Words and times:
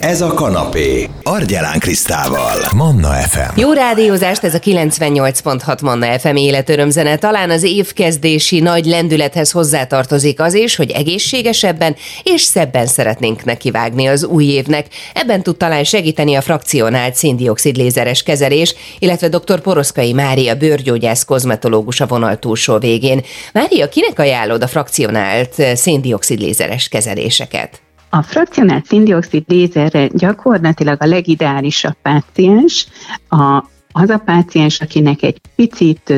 Ez 0.00 0.20
a 0.20 0.34
kanapé. 0.34 1.08
Argyelán 1.22 1.78
Krisztával. 1.78 2.56
Manna 2.76 3.08
FM. 3.08 3.60
Jó 3.60 3.72
rádiózást, 3.72 4.44
ez 4.44 4.54
a 4.54 4.58
98.6 4.58 5.82
Manna 5.82 6.18
FM 6.18 6.36
életörömzene. 6.36 7.16
Talán 7.16 7.50
az 7.50 7.62
évkezdési 7.62 8.60
nagy 8.60 8.84
lendülethez 8.84 9.50
hozzátartozik 9.50 10.40
az 10.40 10.54
is, 10.54 10.76
hogy 10.76 10.90
egészségesebben 10.90 11.96
és 12.22 12.42
szebben 12.42 12.86
szeretnénk 12.86 13.44
nekivágni 13.44 14.06
az 14.06 14.24
új 14.24 14.44
évnek. 14.44 14.86
Ebben 15.14 15.42
tud 15.42 15.56
talán 15.56 15.84
segíteni 15.84 16.34
a 16.34 16.40
frakcionált 16.40 17.14
széndiokszid 17.14 17.76
lézeres 17.76 18.22
kezelés, 18.22 18.74
illetve 18.98 19.28
dr. 19.28 19.60
Poroszkai 19.60 20.12
Mária 20.12 20.54
bőrgyógyász 20.54 21.24
kozmetológus 21.24 22.00
a 22.00 22.06
vonal 22.06 22.38
túlsó 22.38 22.78
végén. 22.78 23.24
Mária, 23.52 23.88
kinek 23.88 24.18
ajánlod 24.18 24.62
a 24.62 24.68
frakcionált 24.68 25.54
széndiokszid 25.74 26.40
lézeres 26.40 26.88
kezeléseket? 26.88 27.80
A 28.12 28.22
frakcionált 28.22 28.86
szindioxid 28.86 29.44
lézerre 29.46 30.06
gyakorlatilag 30.06 31.02
a 31.02 31.06
legideálisabb 31.06 31.96
páciens. 32.02 32.86
A, 33.28 33.64
az 33.92 34.10
a 34.10 34.18
páciens, 34.18 34.80
akinek 34.80 35.22
egy 35.22 35.40
picit 35.56 36.12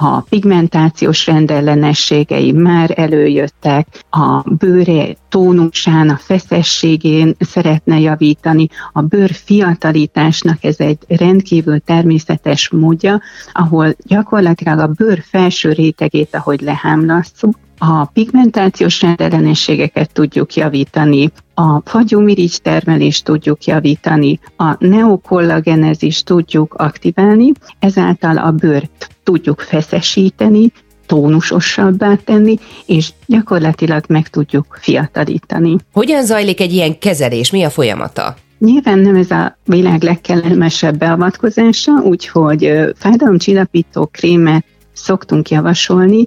a 0.00 0.20
pigmentációs 0.20 1.26
rendellenességei 1.26 2.52
már 2.52 2.92
előjöttek, 2.96 4.04
a 4.10 4.42
bőre 4.42 5.16
tónusán, 5.28 6.08
a 6.08 6.16
feszességén 6.16 7.36
szeretne 7.38 8.00
javítani, 8.00 8.68
a 8.92 9.02
bőr 9.02 9.30
fiatalításnak 9.30 10.64
ez 10.64 10.76
egy 10.78 10.98
rendkívül 11.08 11.80
természetes 11.80 12.70
módja, 12.70 13.20
ahol 13.52 13.96
gyakorlatilag 14.04 14.78
a 14.78 14.86
bőr 14.86 15.22
felső 15.30 15.72
rétegét, 15.72 16.34
ahogy 16.34 16.60
lehámlasztjuk, 16.60 17.54
a 17.78 18.04
pigmentációs 18.04 19.02
rendellenességeket 19.02 20.12
tudjuk 20.12 20.54
javítani, 20.54 21.30
a 21.54 21.80
fagyómirigy 21.84 22.58
termelést 22.62 23.24
tudjuk 23.24 23.64
javítani, 23.64 24.40
a 24.56 24.76
neokollagenezist 24.78 26.24
tudjuk 26.24 26.74
aktiválni, 26.74 27.52
ezáltal 27.78 28.38
a 28.38 28.50
bőrt 28.50 29.17
tudjuk 29.28 29.60
feszesíteni, 29.60 30.72
tónusosabbá 31.06 32.14
tenni, 32.24 32.58
és 32.86 33.12
gyakorlatilag 33.26 34.04
meg 34.08 34.28
tudjuk 34.28 34.78
fiatalítani. 34.80 35.76
Hogyan 35.92 36.24
zajlik 36.24 36.60
egy 36.60 36.72
ilyen 36.72 36.98
kezelés? 36.98 37.50
Mi 37.50 37.62
a 37.62 37.70
folyamata? 37.70 38.36
Nyilván 38.58 38.98
nem 38.98 39.16
ez 39.16 39.30
a 39.30 39.58
világ 39.64 40.02
legkellemesebb 40.02 40.98
beavatkozása, 40.98 41.92
úgyhogy 41.92 42.72
fájdalomcsillapító 42.94 44.06
krémet 44.06 44.64
szoktunk 44.92 45.50
javasolni, 45.50 46.26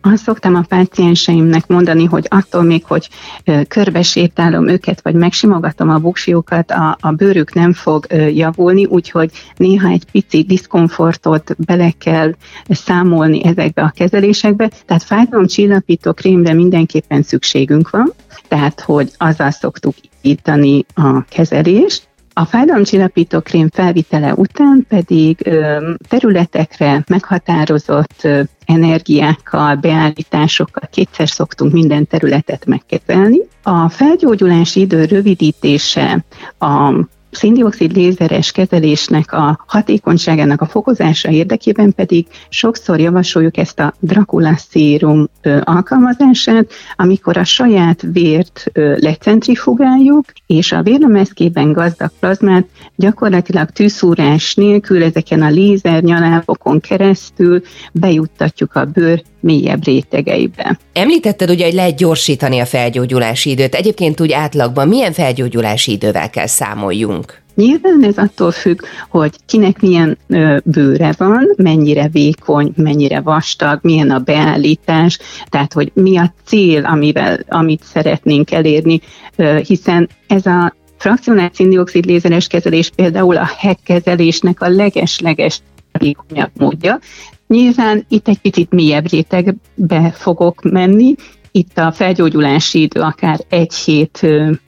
azt 0.00 0.22
szoktam 0.22 0.54
a 0.54 0.64
pácienseimnek 0.68 1.66
mondani, 1.66 2.04
hogy 2.04 2.26
attól 2.28 2.62
még, 2.62 2.84
hogy 2.84 3.08
körbesétálom 3.68 4.68
őket, 4.68 5.00
vagy 5.02 5.14
megsimogatom 5.14 5.88
a 5.88 5.98
buksiukat, 5.98 6.70
a, 6.70 6.96
a 7.00 7.10
bőrük 7.10 7.54
nem 7.54 7.72
fog 7.72 8.06
javulni, 8.34 8.84
úgyhogy 8.84 9.30
néha 9.56 9.88
egy 9.88 10.04
pici 10.10 10.42
diszkomfortot 10.42 11.56
bele 11.58 11.90
kell 11.98 12.34
számolni 12.68 13.44
ezekbe 13.44 13.82
a 13.82 13.92
kezelésekbe. 13.96 14.70
Tehát 14.86 15.02
fájdalomcsillapító 15.02 16.12
krémre 16.12 16.52
mindenképpen 16.52 17.22
szükségünk 17.22 17.90
van, 17.90 18.12
tehát 18.48 18.80
hogy 18.80 19.10
azzal 19.16 19.50
szoktuk 19.50 19.94
ítani 20.22 20.84
a 20.94 21.24
kezelést, 21.24 22.08
a 22.38 22.44
fájdalomcsillapító 22.44 23.40
krém 23.40 23.68
felvitele 23.72 24.34
után 24.34 24.86
pedig 24.88 25.36
területekre 26.08 27.04
meghatározott 27.08 28.28
energiákkal, 28.66 29.74
beállításokkal 29.74 30.88
kétszer 30.92 31.28
szoktunk 31.28 31.72
minden 31.72 32.06
területet 32.06 32.66
megkezelni. 32.66 33.38
A 33.62 33.88
felgyógyulási 33.88 34.80
idő 34.80 35.04
rövidítése 35.04 36.24
a 36.58 36.94
széndiokszid 37.36 37.96
lézeres 37.96 38.52
kezelésnek 38.52 39.32
a 39.32 39.64
hatékonyságának 39.66 40.60
a 40.60 40.66
fokozása 40.66 41.30
érdekében 41.30 41.92
pedig 41.92 42.26
sokszor 42.48 43.00
javasoljuk 43.00 43.56
ezt 43.56 43.80
a 43.80 43.94
Dracula 44.00 44.56
szérum 44.56 45.28
alkalmazását, 45.60 46.72
amikor 46.96 47.36
a 47.36 47.44
saját 47.44 48.02
vért 48.12 48.64
lecentrifugáljuk, 48.96 50.24
és 50.46 50.72
a 50.72 50.82
vérlemezkében 50.82 51.72
gazdag 51.72 52.10
plazmát 52.20 52.66
gyakorlatilag 52.96 53.70
tűszúrás 53.70 54.54
nélkül 54.54 55.02
ezeken 55.02 55.42
a 55.42 55.50
lézer 55.50 56.02
nyalábokon 56.02 56.80
keresztül 56.80 57.60
bejuttatjuk 57.92 58.74
a 58.74 58.84
bőr 58.84 59.22
mélyebb 59.46 59.84
rétegeibe. 59.84 60.78
Említetted 60.92 61.50
ugye, 61.50 61.64
hogy 61.64 61.74
lehet 61.74 61.96
gyorsítani 61.96 62.58
a 62.58 62.66
felgyógyulási 62.66 63.50
időt. 63.50 63.74
Egyébként 63.74 64.20
úgy 64.20 64.32
átlagban 64.32 64.88
milyen 64.88 65.12
felgyógyulási 65.12 65.92
idővel 65.92 66.30
kell 66.30 66.46
számoljunk? 66.46 67.44
Nyilván 67.54 68.04
ez 68.04 68.16
attól 68.16 68.50
függ, 68.50 68.80
hogy 69.08 69.36
kinek 69.46 69.80
milyen 69.80 70.18
ö, 70.26 70.56
bőre 70.64 71.14
van, 71.18 71.52
mennyire 71.56 72.08
vékony, 72.08 72.72
mennyire 72.76 73.20
vastag, 73.20 73.78
milyen 73.82 74.10
a 74.10 74.18
beállítás, 74.18 75.18
tehát 75.48 75.72
hogy 75.72 75.90
mi 75.94 76.18
a 76.18 76.34
cél, 76.44 76.84
amivel, 76.84 77.38
amit 77.48 77.82
szeretnénk 77.84 78.52
elérni, 78.52 79.00
ö, 79.36 79.58
hiszen 79.66 80.08
ez 80.26 80.46
a 80.46 80.74
frakcionált 80.98 81.54
szindioxid 81.54 82.04
lézeres 82.04 82.46
kezelés 82.46 82.90
például 82.96 83.36
a 83.36 83.50
hekkezelésnek 83.58 84.60
a 84.60 84.68
leges-leges 84.68 85.60
módja, 86.58 86.98
Nyilván 87.46 88.04
itt 88.08 88.28
egy 88.28 88.38
picit 88.38 88.70
mélyebb 88.70 89.10
rétegbe 89.10 90.10
fogok 90.10 90.62
menni, 90.62 91.14
itt 91.56 91.78
a 91.78 91.92
felgyógyulási 91.92 92.80
idő 92.80 93.00
akár 93.00 93.40
egy 93.48 93.74
hét, 93.74 94.26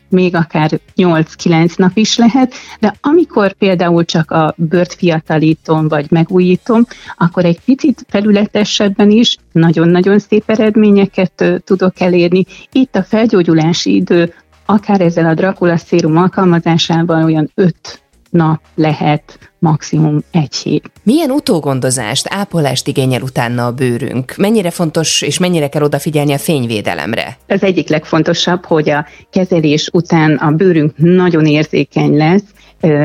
még 0.09 0.35
akár 0.35 0.81
8-9 0.97 1.77
nap 1.77 1.97
is 1.97 2.17
lehet, 2.17 2.55
de 2.81 2.95
amikor 3.01 3.53
például 3.53 4.05
csak 4.05 4.31
a 4.31 4.55
bőrt 4.57 4.95
fiatalítom 4.95 5.89
vagy 5.89 6.07
megújítom, 6.11 6.85
akkor 7.17 7.45
egy 7.45 7.61
picit 7.65 8.07
felületesebben 8.09 9.11
is 9.11 9.37
nagyon-nagyon 9.53 10.19
szép 10.19 10.43
eredményeket 10.47 11.63
tudok 11.65 12.01
elérni. 12.01 12.45
Itt 12.73 12.97
a 12.97 13.03
felgyógyulási 13.03 13.95
idő 13.95 14.35
akár 14.67 15.01
ezzel 15.01 15.27
a 15.27 15.35
Dracula 15.35 15.77
szérum 15.77 16.17
alkalmazásával 16.17 17.25
olyan 17.25 17.51
5 17.55 18.03
nap 18.31 18.61
lehet 18.75 19.39
maximum 19.59 20.19
egy 20.31 20.55
hét. 20.55 20.91
Milyen 21.03 21.31
utógondozást, 21.31 22.27
ápolást 22.31 22.89
igényel 22.89 23.23
utána 23.23 23.67
a 23.67 23.73
bőrünk? 23.73 24.35
Mennyire 24.37 24.71
fontos 24.71 25.23
és 25.23 25.39
mennyire 25.39 25.69
kell 25.69 25.83
odafigyelni 25.83 26.33
a 26.33 26.39
fényvédelemre? 26.39 27.39
Az 27.49 27.63
egyik 27.63 27.89
legfontosabb, 27.89 28.65
hogy 28.65 28.91
a 28.91 29.07
kezelés 29.31 29.89
után 29.93 30.35
a 30.35 30.51
bőrünk 30.51 30.93
nagyon 30.97 31.47
érzékeny 31.47 32.17
lesz, 32.17 32.45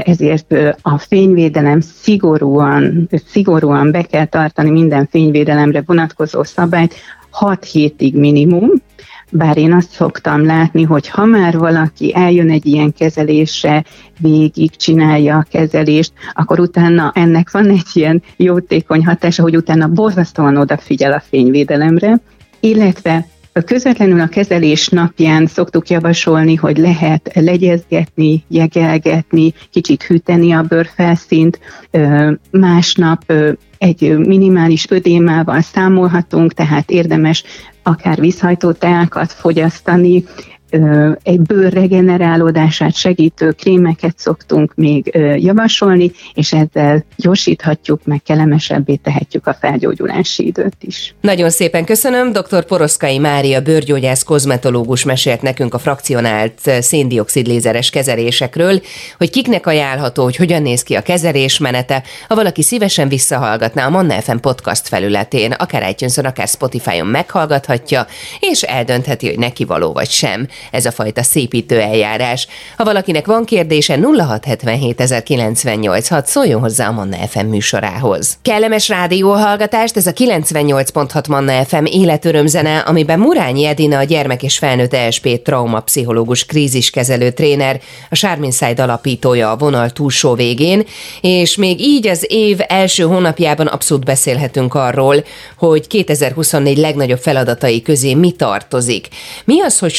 ezért 0.04 0.56
a 0.82 0.98
fényvédelem 0.98 1.80
szigorúan, 1.80 3.10
szigorúan 3.28 3.92
be 3.92 4.02
kell 4.02 4.26
tartani 4.26 4.70
minden 4.70 5.08
fényvédelemre 5.12 5.84
vonatkozó 5.86 6.44
szabályt, 6.44 6.94
6 7.30 7.66
hétig 7.66 8.16
minimum, 8.16 8.70
bár 9.34 9.58
én 9.58 9.74
azt 9.74 9.92
szoktam 9.92 10.46
látni, 10.46 10.84
hogy 10.84 11.10
ha 11.10 11.26
már 11.26 11.58
valaki 11.58 12.16
eljön 12.16 12.50
egy 12.50 12.66
ilyen 12.66 12.94
kezelésre, 12.94 13.84
végig 14.20 14.76
csinálja 14.76 15.38
a 15.38 15.46
kezelést, 15.50 16.14
akkor 16.34 16.60
utána 16.60 17.12
ennek 17.16 17.52
van 17.52 17.70
egy 17.70 17.88
ilyen 17.94 18.22
jótékony 18.38 19.06
hatása, 19.06 19.42
hogy 19.42 19.56
utána 19.56 19.88
borzasztóan 19.88 20.58
odafigyel 20.58 21.14
a 21.14 21.24
fényvédelemre, 21.30 22.20
illetve 22.60 23.26
Közvetlenül 23.66 24.20
a 24.20 24.28
kezelés 24.28 24.88
napján 24.88 25.48
szoktuk 25.48 25.90
javasolni, 25.90 26.56
hogy 26.56 26.78
lehet 26.78 27.32
legyezgetni, 27.34 28.44
jegelgetni, 28.48 29.54
kicsit 29.72 30.04
hűteni 30.04 30.52
a 30.52 30.62
bőrfelszínt, 30.62 31.60
másnap 32.52 33.34
egy 33.78 34.18
minimális 34.18 34.86
ödémával 34.90 35.62
számolhatunk, 35.62 36.54
tehát 36.54 36.92
érdemes 36.92 37.44
akár 37.84 38.20
vízhajtó 38.20 38.72
teákat 38.72 39.32
fogyasztani, 39.32 40.24
egy 41.24 41.40
bőr 41.40 41.74
regenerálódását 41.74 42.96
segítő 42.96 43.52
krémeket 43.52 44.14
szoktunk 44.18 44.74
még 44.76 45.20
javasolni, 45.36 46.12
és 46.34 46.54
ezzel 46.54 47.04
gyorsíthatjuk, 47.16 48.06
meg 48.06 48.22
kellemesebbé 48.26 48.96
tehetjük 48.96 49.48
a 49.48 49.54
felgyógyulási 49.54 50.46
időt 50.46 50.78
is. 50.80 51.16
Nagyon 51.22 51.50
szépen 51.50 51.86
köszönöm. 51.86 52.32
Dr. 52.32 52.66
Poroszkai 52.66 53.18
Mária 53.18 53.62
bőrgyógyász 53.62 54.24
kozmetológus 54.24 55.04
mesélt 55.04 55.42
nekünk 55.42 55.74
a 55.74 55.78
frakcionált 55.78 56.60
széndiokszid 56.80 57.48
lézeres 57.48 57.90
kezelésekről, 57.90 58.82
hogy 59.18 59.30
kiknek 59.30 59.68
ajánlható, 59.68 60.24
hogy 60.24 60.36
hogyan 60.36 60.62
néz 60.62 60.84
ki 60.84 60.96
a 60.96 61.02
kezelés 61.02 61.58
menete. 61.58 62.04
Ha 62.28 62.36
valaki 62.36 62.62
szívesen 62.62 63.08
visszahallgatná 63.08 63.86
a 63.86 63.90
Manna 63.90 64.22
FM 64.22 64.38
podcast 64.38 64.88
felületén, 64.88 65.52
akár 65.52 65.90
itunes 65.90 66.18
akár 66.18 66.48
Spotify-on 66.48 67.08
meghallgathatja, 67.08 68.06
és 68.40 68.62
eldöntheti, 68.62 69.28
hogy 69.28 69.40
neki 69.40 69.66
való 69.66 69.94
vagy 69.94 70.10
sem. 70.10 70.48
Ez 70.72 70.86
a 70.86 70.92
fajta 70.92 71.24
szépítő 71.24 71.80
eljárás. 71.80 72.48
Ha 72.78 72.84
valakinek 72.84 73.26
van 73.26 73.46
kérdése, 73.46 74.00
0677 74.18 76.08
6 76.08 76.28
szóljon 76.28 76.62
hozzá 76.62 76.88
a 76.88 76.92
Manna 76.92 77.18
FM 77.28 77.46
műsorához. 77.46 78.38
Kellemes 78.42 78.90
rádióhallgatást, 78.90 79.98
ez 79.98 80.08
a 80.08 80.12
98.6 80.12 81.30
Manna 81.30 81.66
FM 81.66 81.86
életörömzene, 81.86 82.78
amiben 82.78 83.20
Murányi 83.20 83.66
Edina, 83.66 83.98
a 83.98 84.04
gyermek 84.04 84.44
és 84.44 84.58
felnőtt 84.58 84.94
ESP 84.94 85.42
traumapszichológus 85.44 86.46
kríziskezelő 86.46 87.32
tréner, 87.32 87.82
a 88.10 88.16
Sármin 88.16 88.52
Side 88.52 88.84
alapítója 88.84 89.52
a 89.52 89.58
vonal 89.58 89.90
túlsó 89.90 90.34
végén, 90.34 90.84
és 91.22 91.56
még 91.56 91.82
így 91.82 92.08
az 92.08 92.26
év 92.28 92.60
első 92.68 93.04
hónapjában 93.04 93.68
abszolút 93.68 94.06
beszélhetünk 94.06 94.74
arról, 94.74 95.24
hogy 95.58 95.88
2024 95.88 96.78
legnagyobb 96.78 97.20
feladatai 97.20 97.82
közé 97.82 98.14
mi 98.14 98.32
tartozik. 98.32 99.08
Mi 99.46 99.62
az, 99.62 99.80
hogy 99.80 99.92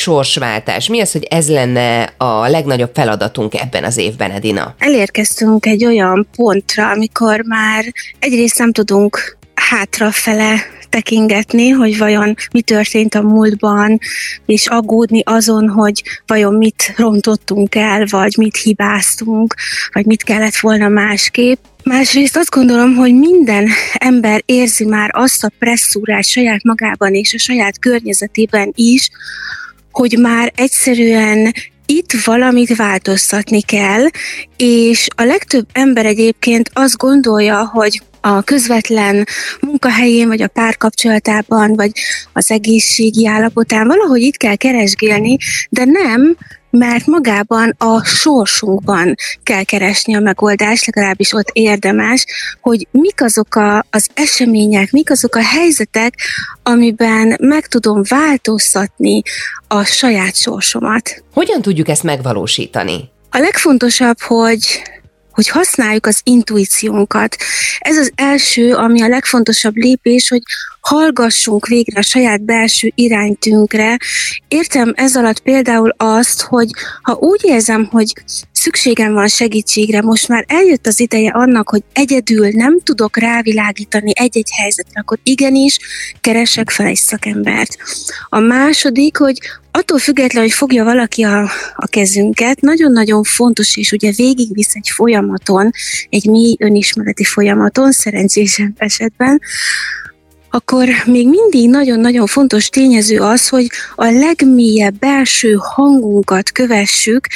sorsváltás? 0.55 0.89
Mi 0.89 1.01
az, 1.01 1.13
hogy 1.13 1.25
ez 1.31 1.49
lenne 1.49 2.03
a 2.17 2.49
legnagyobb 2.49 2.91
feladatunk 2.95 3.55
ebben 3.55 3.85
az 3.85 3.97
évben, 3.97 4.31
Edina? 4.31 4.75
Elérkeztünk 4.79 5.67
egy 5.67 5.85
olyan 5.85 6.29
pontra, 6.37 6.91
amikor 6.91 7.43
már 7.47 7.85
egyrészt 8.19 8.59
nem 8.59 8.73
tudunk 8.73 9.37
hátrafele 9.55 10.57
tekingetni, 10.89 11.69
hogy 11.69 11.99
vajon 11.99 12.35
mi 12.53 12.61
történt 12.61 13.15
a 13.15 13.23
múltban, 13.23 13.99
és 14.47 14.67
aggódni 14.67 15.23
azon, 15.25 15.69
hogy 15.69 16.03
vajon 16.27 16.55
mit 16.55 16.93
rontottunk 16.97 17.75
el, 17.75 18.05
vagy 18.11 18.35
mit 18.37 18.57
hibáztunk, 18.57 19.55
vagy 19.93 20.07
mit 20.07 20.23
kellett 20.23 20.57
volna 20.57 20.89
másképp. 20.89 21.59
Másrészt 21.85 22.37
azt 22.37 22.51
gondolom, 22.51 22.95
hogy 22.95 23.15
minden 23.15 23.69
ember 23.95 24.43
érzi 24.47 24.85
már 24.85 25.11
azt 25.13 25.45
a 25.45 25.51
presszúrát 25.59 26.25
saját 26.25 26.63
magában 26.63 27.15
és 27.15 27.35
a 27.35 27.39
saját 27.39 27.79
környezetében 27.79 28.73
is, 28.75 29.11
hogy 29.95 30.19
már 30.21 30.53
egyszerűen 30.57 31.53
itt 31.87 32.13
valamit 32.25 32.77
változtatni 32.77 33.61
kell, 33.61 34.07
és 34.57 35.09
a 35.17 35.23
legtöbb 35.23 35.67
ember 35.73 36.07
egyébként 36.07 36.71
azt 36.73 36.97
gondolja, 36.97 37.67
hogy 37.67 38.03
a 38.27 38.43
közvetlen 38.43 39.27
munkahelyén, 39.61 40.29
vagy 40.29 40.43
a 40.43 40.49
párkapcsolatában, 40.49 41.75
vagy 41.75 41.91
az 42.33 42.51
egészségi 42.51 43.27
állapotán 43.27 43.87
valahogy 43.87 44.21
itt 44.21 44.37
kell 44.37 44.57
keresgélni, 44.57 45.37
de 45.71 45.85
nem, 45.85 46.37
mert 46.71 47.07
magában 47.07 47.75
a 47.79 48.05
sorsunkban 48.05 49.15
kell 49.43 49.63
keresni 49.63 50.15
a 50.15 50.21
megoldást, 50.21 50.87
legalábbis 50.87 51.33
ott 51.33 51.49
érdemes, 51.53 52.25
hogy 52.61 52.87
mik 52.91 53.23
azok 53.23 53.55
a, 53.55 53.87
az 53.91 54.09
események, 54.15 54.91
mik 54.91 55.11
azok 55.11 55.35
a 55.35 55.43
helyzetek, 55.43 56.15
amiben 56.63 57.37
meg 57.41 57.67
tudom 57.67 58.03
változtatni 58.09 59.23
a 59.69 59.85
saját 59.85 60.37
sorsomat. 60.37 61.25
Hogyan 61.33 61.63
tudjuk 61.63 61.89
ezt 61.89 62.03
megvalósítani? 62.03 63.11
A 63.31 63.39
legfontosabb, 63.39 64.21
hogy 64.21 64.83
hogy 65.35 65.49
használjuk 65.49 66.07
az 66.07 66.21
intuíciónkat. 66.23 67.37
Ez 67.79 67.97
az 67.97 68.13
első, 68.15 68.75
ami 68.75 69.03
a 69.03 69.09
legfontosabb 69.09 69.75
lépés, 69.75 70.29
hogy 70.29 70.43
hallgassunk 70.81 71.67
végre 71.67 71.99
a 71.99 72.03
saját 72.03 72.43
belső 72.43 72.93
iránytünkre. 72.95 73.99
Értem 74.49 74.93
ez 74.97 75.17
alatt 75.17 75.41
például 75.41 75.95
azt, 75.97 76.41
hogy 76.41 76.69
ha 77.03 77.13
úgy 77.13 77.41
érzem, 77.45 77.89
hogy 77.91 78.13
szükségem 78.65 79.13
van 79.13 79.29
segítségre, 79.29 80.03
most 80.03 80.29
már 80.29 80.45
eljött 80.49 80.87
az 80.87 81.01
ideje 81.01 81.31
annak, 81.31 81.69
hogy 81.69 81.83
egyedül 81.93 82.49
nem 82.49 82.81
tudok 82.81 83.17
rávilágítani 83.17 84.13
egy-egy 84.15 84.51
helyzetre, 84.57 85.01
akkor 85.01 85.19
igenis 85.23 85.79
keresek 86.21 86.71
fel 86.71 86.87
egy 86.87 86.97
szakembert. 86.97 87.77
A 88.29 88.39
második, 88.39 89.17
hogy 89.17 89.39
attól 89.71 89.99
függetlenül, 89.99 90.49
hogy 90.49 90.57
fogja 90.57 90.85
valaki 90.85 91.23
a, 91.23 91.51
a 91.75 91.87
kezünket, 91.87 92.61
nagyon-nagyon 92.61 93.23
fontos, 93.23 93.77
és 93.77 93.93
ugye 93.93 94.13
végigvisz 94.17 94.75
egy 94.75 94.91
folyamaton, 94.95 95.71
egy 96.11 96.27
mély 96.27 96.57
önismereti 96.59 97.25
folyamaton, 97.25 97.93
szerencsésebb 97.93 98.75
esetben, 98.77 99.41
akkor 100.55 100.89
még 101.05 101.29
mindig 101.29 101.71
nagyon-nagyon 101.71 102.27
fontos 102.27 102.69
tényező 102.69 103.19
az, 103.19 103.49
hogy 103.49 103.67
a 103.95 104.05
legmélyebb 104.05 104.99
belső 104.99 105.57
hangunkat 105.59 106.51
kövessük, 106.51 107.27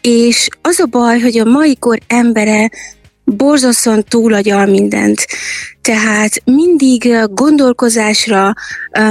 és 0.00 0.48
az 0.62 0.80
a 0.80 0.86
baj, 0.86 1.20
hogy 1.20 1.38
a 1.38 1.44
mai 1.44 1.76
kor 1.76 1.98
embere 2.06 2.70
borzasztóan 3.24 4.04
túlagyal 4.08 4.66
mindent. 4.66 5.26
Tehát 5.80 6.42
mindig 6.44 7.16
gondolkozásra, 7.30 8.54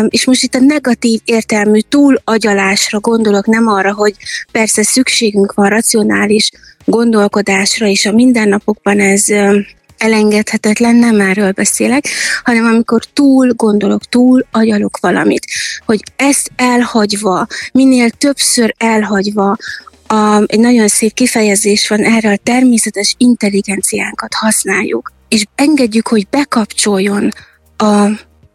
és 0.07 0.25
most 0.25 0.43
itt 0.43 0.55
a 0.55 0.59
negatív 0.59 1.19
értelmű 1.25 1.79
túlagyalásra 1.79 2.99
gondolok, 2.99 3.45
nem 3.45 3.67
arra, 3.67 3.93
hogy 3.93 4.15
persze 4.51 4.83
szükségünk 4.83 5.53
van 5.53 5.69
racionális 5.69 6.49
gondolkodásra, 6.85 7.87
és 7.87 8.05
a 8.05 8.11
mindennapokban 8.11 8.99
ez 8.99 9.25
elengedhetetlen, 10.01 10.95
nem 10.95 11.19
erről 11.19 11.51
beszélek, 11.51 12.07
hanem 12.43 12.65
amikor 12.65 13.05
túl 13.05 13.53
gondolok, 13.55 14.05
túl 14.05 14.45
agyalok 14.51 14.97
valamit, 14.99 15.45
hogy 15.85 16.03
ezt 16.15 16.51
elhagyva, 16.55 17.47
minél 17.73 18.09
többször 18.09 18.73
elhagyva, 18.77 19.57
a, 20.07 20.43
egy 20.45 20.59
nagyon 20.59 20.87
szép 20.87 21.13
kifejezés 21.13 21.87
van 21.87 22.03
erre, 22.03 22.31
a 22.31 22.39
természetes 22.43 23.15
intelligenciánkat 23.17 24.33
használjuk, 24.33 25.11
és 25.27 25.45
engedjük, 25.55 26.07
hogy 26.07 26.27
bekapcsoljon 26.29 27.29
a, 27.77 28.07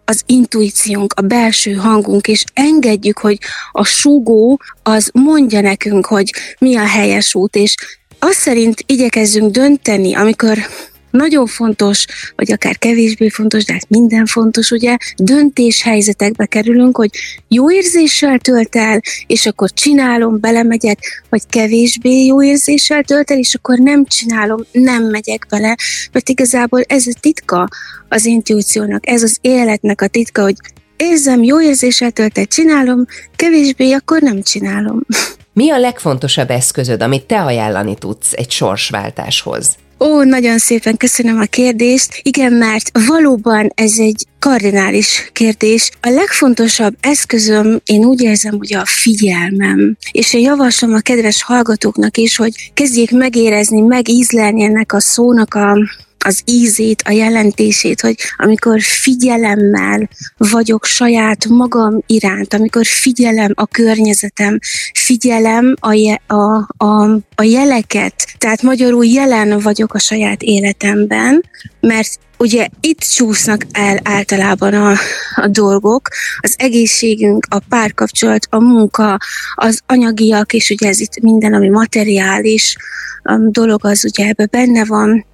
az 0.05 0.23
intuíciónk, 0.27 1.13
a 1.17 1.21
belső 1.21 1.73
hangunk, 1.73 2.29
és 2.29 2.45
engedjük, 2.53 3.19
hogy 3.19 3.39
a 3.73 3.85
súgó 3.85 4.61
az 4.83 5.11
mondja 5.13 5.61
nekünk, 5.61 6.07
hogy 6.07 6.33
mi 6.59 6.77
a 6.77 6.87
helyes 6.87 7.35
út, 7.35 7.57
és 7.57 7.75
azt 8.19 8.39
szerint 8.39 8.83
igyekezzünk 8.87 9.51
dönteni, 9.51 10.15
amikor 10.15 10.59
nagyon 11.11 11.47
fontos, 11.47 12.07
vagy 12.37 12.53
akár 12.53 12.79
kevésbé 12.79 13.29
fontos, 13.29 13.65
de 13.65 13.73
hát 13.73 13.89
minden 13.89 14.27
fontos, 14.27 14.71
ugye, 14.71 14.97
döntéshelyzetekbe 15.17 16.47
kerülünk, 16.47 16.97
hogy 16.97 17.11
jó 17.49 17.71
érzéssel 17.71 18.39
tölt 18.39 18.77
el, 18.77 19.01
és 19.27 19.47
akkor 19.47 19.71
csinálom, 19.73 20.41
belemegyek, 20.41 21.25
vagy 21.29 21.43
kevésbé 21.49 22.25
jó 22.25 22.43
érzéssel 22.43 23.03
tölt 23.03 23.31
el, 23.31 23.39
és 23.39 23.55
akkor 23.55 23.79
nem 23.79 24.05
csinálom, 24.05 24.65
nem 24.73 25.05
megyek 25.05 25.47
bele, 25.51 25.77
mert 26.13 26.29
igazából 26.29 26.83
ez 26.83 27.07
a 27.07 27.19
titka 27.21 27.69
az 28.09 28.25
intuíciónak, 28.25 29.09
ez 29.09 29.23
az 29.23 29.39
életnek 29.41 30.01
a 30.01 30.07
titka, 30.07 30.43
hogy 30.43 30.57
érzem, 30.97 31.43
jó 31.43 31.61
érzéssel 31.61 32.11
tölt 32.11 32.39
el, 32.39 32.47
csinálom, 32.47 33.05
kevésbé, 33.37 33.93
akkor 33.93 34.21
nem 34.21 34.43
csinálom. 34.43 35.01
Mi 35.53 35.71
a 35.71 35.79
legfontosabb 35.79 36.51
eszközöd, 36.51 37.03
amit 37.03 37.25
te 37.25 37.43
ajánlani 37.43 37.97
tudsz 37.99 38.33
egy 38.33 38.51
sorsváltáshoz? 38.51 39.77
Ó, 39.99 40.23
nagyon 40.23 40.59
szépen 40.59 40.97
köszönöm 40.97 41.39
a 41.39 41.45
kérdést. 41.45 42.21
Igen, 42.23 42.53
mert 42.53 42.91
valóban 43.07 43.71
ez 43.75 43.99
egy 43.99 44.27
kardinális 44.39 45.31
kérdés. 45.33 45.91
A 46.01 46.09
legfontosabb 46.09 46.97
eszközöm, 47.01 47.81
én 47.85 48.05
úgy 48.05 48.21
érzem, 48.23 48.57
hogy 48.57 48.75
a 48.75 48.85
figyelmem. 48.85 49.97
És 50.13 50.35
én 50.35 50.41
javaslom 50.41 50.95
a 50.95 51.01
kedves 51.01 51.43
hallgatóknak 51.43 52.17
is, 52.17 52.37
hogy 52.37 52.71
kezdjék 52.75 53.11
megérezni, 53.11 53.81
megízlelni 53.81 54.63
ennek 54.63 54.93
a 54.93 55.01
szónak 55.01 55.55
a 55.55 55.77
az 56.27 56.43
ízét, 56.45 57.03
a 57.05 57.11
jelentését, 57.11 58.01
hogy 58.01 58.17
amikor 58.37 58.81
figyelemmel 58.83 60.09
vagyok 60.37 60.85
saját 60.85 61.47
magam 61.49 62.03
iránt, 62.07 62.55
amikor 62.55 62.87
figyelem 62.87 63.53
a 63.55 63.67
környezetem, 63.67 64.59
figyelem 64.93 65.75
a, 65.81 65.93
je, 65.93 66.21
a, 66.27 66.69
a, 66.85 67.11
a 67.35 67.43
jeleket, 67.43 68.27
tehát 68.39 68.63
magyarul 68.63 69.05
jelen 69.05 69.59
vagyok 69.59 69.95
a 69.95 69.99
saját 69.99 70.43
életemben, 70.43 71.45
mert 71.81 72.19
ugye 72.39 72.69
itt 72.81 73.01
csúsznak 73.01 73.67
el 73.73 74.01
általában 74.03 74.75
a, 74.75 74.95
a 75.35 75.47
dolgok, 75.47 76.09
az 76.41 76.55
egészségünk, 76.59 77.47
a 77.51 77.59
párkapcsolat, 77.69 78.47
a 78.51 78.61
munka, 78.61 79.19
az 79.55 79.81
anyagiak, 79.87 80.53
és 80.53 80.71
ugye 80.71 80.89
ez 80.89 81.01
itt 81.01 81.21
minden, 81.21 81.55
ami 81.55 81.69
materiális 81.69 82.77
um, 83.25 83.53
dolog, 83.53 83.85
az 83.85 84.05
ugye 84.05 84.27
ebbe 84.27 84.47
benne 84.47 84.85
van, 84.85 85.27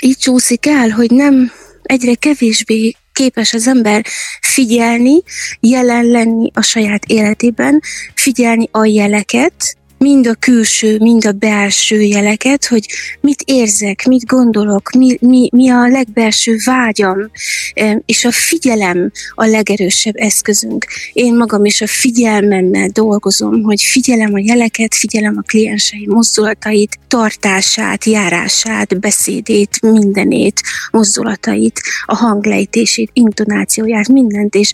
így 0.00 0.16
csúszik 0.16 0.66
el, 0.66 0.88
hogy 0.88 1.10
nem 1.10 1.52
egyre 1.82 2.14
kevésbé 2.14 2.94
képes 3.12 3.52
az 3.52 3.66
ember 3.66 4.04
figyelni, 4.40 5.22
jelen 5.60 6.04
lenni 6.04 6.50
a 6.54 6.62
saját 6.62 7.04
életében, 7.04 7.80
figyelni 8.14 8.68
a 8.70 8.84
jeleket, 8.84 9.75
mind 9.98 10.26
a 10.26 10.34
külső, 10.34 10.98
mind 10.98 11.26
a 11.26 11.32
belső 11.32 12.00
jeleket, 12.00 12.66
hogy 12.66 12.86
mit 13.20 13.42
érzek, 13.44 14.06
mit 14.06 14.26
gondolok, 14.26 14.90
mi, 14.90 15.16
mi, 15.20 15.48
mi 15.52 15.70
a 15.70 15.88
legbelső 15.88 16.56
vágyam, 16.64 17.30
és 18.06 18.24
a 18.24 18.30
figyelem 18.30 19.10
a 19.34 19.44
legerősebb 19.44 20.16
eszközünk. 20.16 20.86
Én 21.12 21.36
magam 21.36 21.64
is 21.64 21.80
a 21.80 21.86
figyelmemmel 21.86 22.88
dolgozom, 22.88 23.62
hogy 23.62 23.82
figyelem 23.82 24.34
a 24.34 24.38
jeleket, 24.38 24.94
figyelem 24.94 25.36
a 25.36 25.46
klienseim 25.46 26.10
mozdulatait, 26.10 26.98
tartását, 27.08 28.04
járását, 28.04 29.00
beszédét, 29.00 29.80
mindenét, 29.80 30.60
mozdulatait, 30.90 31.80
a 32.06 32.14
hanglejtését, 32.14 33.10
intonációját, 33.12 34.08
mindent, 34.08 34.54
és 34.54 34.72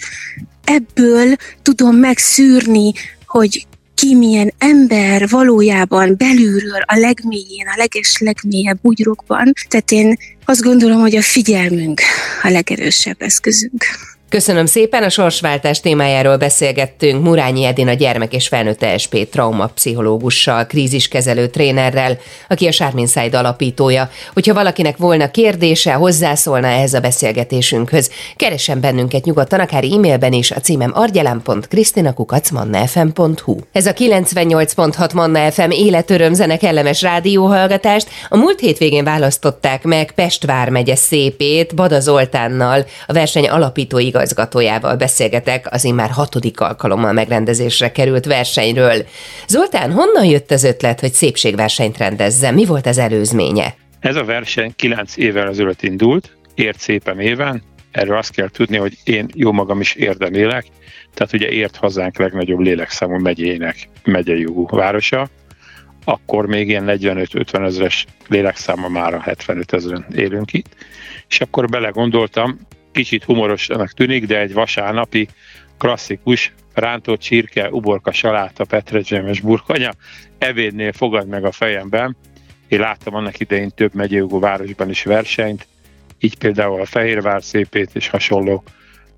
ebből 0.64 1.36
tudom 1.62 1.96
megszűrni, 1.96 2.92
hogy 3.26 3.66
ki 4.02 4.14
milyen 4.14 4.52
ember 4.58 5.28
valójában 5.28 6.14
belülről 6.16 6.80
a 6.86 6.98
legmélyén, 6.98 7.66
a 7.66 7.76
leges 7.76 8.18
legmélyebb 8.18 8.78
bugyrokban. 8.82 9.52
Tehát 9.68 9.90
én 9.90 10.16
azt 10.44 10.62
gondolom, 10.62 11.00
hogy 11.00 11.16
a 11.16 11.22
figyelmünk 11.22 12.00
a 12.42 12.48
legerősebb 12.48 13.16
eszközünk. 13.18 13.84
Köszönöm 14.32 14.66
szépen, 14.66 15.02
a 15.02 15.08
sorsváltás 15.08 15.80
témájáról 15.80 16.36
beszélgettünk 16.36 17.24
Murányi 17.24 17.64
Edin 17.64 17.88
a 17.88 17.92
gyermek 17.92 18.34
és 18.34 18.48
felnőtt 18.48 18.82
ESP 18.82 19.28
traumapszichológussal, 19.30 20.66
kríziskezelő 20.66 21.48
trénerrel, 21.48 22.18
aki 22.48 22.66
a 22.66 22.72
Sármin 22.72 23.06
Side 23.06 23.38
alapítója. 23.38 24.10
Hogyha 24.32 24.54
valakinek 24.54 24.96
volna 24.96 25.30
kérdése, 25.30 25.92
hozzászólna 25.92 26.66
ehhez 26.66 26.94
a 26.94 27.00
beszélgetésünkhöz, 27.00 28.10
keressen 28.36 28.80
bennünket 28.80 29.24
nyugodtan, 29.24 29.60
akár 29.60 29.84
e-mailben 29.84 30.32
is, 30.32 30.50
a 30.50 30.60
címem 30.60 30.90
argyelámpont.krisztinakukacmanna.fm.hu. 30.94 33.56
Ez 33.72 33.86
a 33.86 33.92
98.6 33.92 35.14
Manna 35.14 35.50
FM 35.50 35.70
életörömzene 35.70 36.56
kellemes 36.56 37.02
rádióhallgatást. 37.02 38.08
A 38.28 38.36
múlt 38.36 38.60
hétvégén 38.60 39.04
választották 39.04 39.82
meg 39.82 40.12
Pest 40.12 40.46
vármegye 40.46 40.96
szépét 40.96 41.74
Bada 41.74 42.00
Zoltánnal, 42.00 42.86
a 43.06 43.12
verseny 43.12 43.48
alapító 43.48 43.98
igazgatójával 44.22 44.96
beszélgetek 44.96 45.66
az 45.70 45.84
immár 45.84 46.10
hatodik 46.10 46.60
alkalommal 46.60 47.12
megrendezésre 47.12 47.92
került 47.92 48.24
versenyről. 48.24 49.06
Zoltán, 49.46 49.92
honnan 49.92 50.24
jött 50.24 50.50
az 50.50 50.64
ötlet, 50.64 51.00
hogy 51.00 51.12
szépségversenyt 51.12 51.98
rendezzen? 51.98 52.54
Mi 52.54 52.64
volt 52.64 52.86
az 52.86 52.98
előzménye? 52.98 53.74
Ez 54.00 54.16
a 54.16 54.24
verseny 54.24 54.72
9 54.76 55.16
évvel 55.16 55.48
ezelőtt 55.48 55.82
indult, 55.82 56.36
ért 56.54 56.78
szépen 56.78 57.20
éven, 57.20 57.62
erről 57.90 58.16
azt 58.16 58.34
kell 58.34 58.48
tudni, 58.48 58.76
hogy 58.76 58.96
én 59.04 59.28
jó 59.34 59.52
magam 59.52 59.80
is 59.80 59.94
érdemélek, 59.94 60.64
tehát 61.14 61.32
ugye 61.32 61.48
ért 61.48 61.76
hazánk 61.76 62.18
legnagyobb 62.18 62.60
lélekszámú 62.60 63.18
megyének 63.18 63.88
megyei 64.04 64.46
városa, 64.68 65.28
akkor 66.04 66.46
még 66.46 66.68
ilyen 66.68 66.84
45-50 66.86 67.64
ezeres 67.64 68.06
lélekszáma 68.28 68.88
már 68.88 69.14
a 69.14 69.20
75 69.20 69.72
ezeren 69.72 70.06
élünk 70.14 70.52
itt, 70.52 70.74
és 71.28 71.40
akkor 71.40 71.68
belegondoltam, 71.68 72.58
kicsit 72.92 73.24
humorosnak 73.24 73.92
tűnik, 73.92 74.26
de 74.26 74.40
egy 74.40 74.52
vasárnapi 74.52 75.28
klasszikus 75.78 76.52
rántott 76.74 77.20
csirke, 77.20 77.70
uborka 77.70 78.12
saláta, 78.12 78.64
petrezsemes 78.64 79.40
burkonya 79.40 79.92
ebédnél 80.38 80.92
fogad 80.92 81.28
meg 81.28 81.44
a 81.44 81.52
fejemben. 81.52 82.16
Én 82.68 82.80
láttam 82.80 83.14
annak 83.14 83.40
idején 83.40 83.70
több 83.74 83.94
megyőgó 83.94 84.38
városban 84.38 84.90
is 84.90 85.02
versenyt, 85.02 85.66
így 86.20 86.38
például 86.38 86.80
a 86.80 86.84
Fehérvár 86.84 87.42
szépét 87.42 87.90
és 87.92 88.08
hasonló 88.08 88.62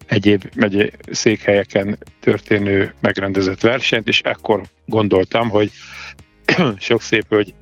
egyéb 0.06 0.44
megye 0.54 0.90
székhelyeken 1.10 1.98
történő 2.20 2.94
megrendezett 3.00 3.60
versenyt, 3.60 4.08
és 4.08 4.20
ekkor 4.20 4.62
gondoltam, 4.86 5.48
hogy 5.48 5.70
sok 6.78 7.02
szép, 7.02 7.24
hogy 7.28 7.54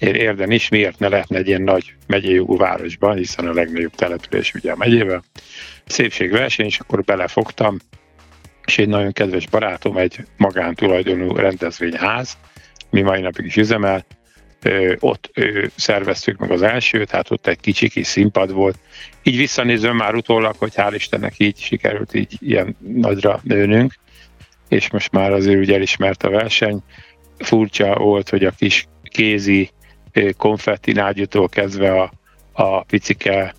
érden 0.00 0.50
is, 0.50 0.68
miért 0.68 0.98
ne 0.98 1.08
lehetne 1.08 1.36
egy 1.36 1.48
ilyen 1.48 1.62
nagy 1.62 1.94
megyei 2.06 2.42
városban, 2.46 3.16
hiszen 3.16 3.46
a 3.46 3.52
legnagyobb 3.52 3.94
település 3.94 4.54
ugye 4.54 4.72
a 4.72 4.76
megyében. 4.76 5.22
Szépségverseny, 5.86 6.66
és 6.66 6.78
akkor 6.78 7.02
belefogtam, 7.02 7.78
és 8.64 8.78
egy 8.78 8.88
nagyon 8.88 9.12
kedves 9.12 9.48
barátom, 9.48 9.96
egy 9.96 10.18
magántulajdonú 10.36 11.34
rendezvényház, 11.34 12.36
mi 12.90 13.00
mai 13.00 13.20
napig 13.20 13.46
is 13.46 13.56
üzemel, 13.56 14.06
ö, 14.62 14.94
ott 14.98 15.30
ö, 15.34 15.66
szerveztük 15.76 16.38
meg 16.38 16.50
az 16.50 16.62
elsőt, 16.62 17.10
hát 17.10 17.30
ott 17.30 17.46
egy 17.46 17.60
kicsi 17.60 17.88
kis 17.88 18.06
színpad 18.06 18.52
volt. 18.52 18.78
Így 19.22 19.36
visszanézve 19.36 19.92
már 19.92 20.14
utólag, 20.14 20.54
hogy 20.58 20.72
hál' 20.76 20.92
Istennek 20.94 21.34
így 21.36 21.58
sikerült 21.58 22.14
így 22.14 22.36
ilyen 22.38 22.76
nagyra 22.78 23.40
nőnünk, 23.42 23.94
és 24.68 24.90
most 24.90 25.12
már 25.12 25.32
azért 25.32 25.58
ugye 25.58 25.74
elismert 25.74 26.22
a 26.22 26.30
verseny. 26.30 26.82
Furcsa 27.38 27.94
volt, 27.94 28.28
hogy 28.28 28.44
a 28.44 28.50
kis 28.50 28.86
kézi 29.02 29.70
konfetti 30.36 30.92
nágyútól 30.92 31.48
kezdve 31.48 32.00
a, 32.00 32.12
a 32.52 32.82
picike 32.82 33.54